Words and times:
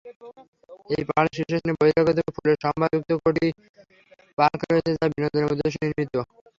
এই 0.89 1.03
পাহাড়ের 1.09 1.33
শীর্ষস্থানে 1.37 1.73
বহিরাগত 1.79 2.17
ফুলের 2.35 2.57
সম্ভার 2.63 2.89
যুক্ত 2.93 3.11
কটি 3.23 3.47
পার্ক 4.37 4.59
রয়েছে, 4.63 4.91
যা 4.93 5.05
বিনোদনের 5.11 5.51
উদ্দেশ্যে 5.53 5.81
নির্মিত। 5.83 6.15